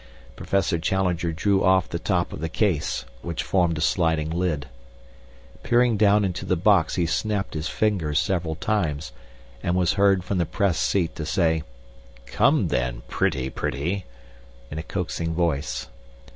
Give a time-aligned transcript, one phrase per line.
[0.35, 4.65] Professor Challenger drew off the top of the case, which formed a sliding lid.
[5.61, 9.11] Peering down into the box he snapped his fingers several times
[9.61, 11.61] and was heard from the Press seat to say,
[12.25, 14.05] 'Come, then, pretty, pretty!'
[14.71, 15.87] in a coaxing voice.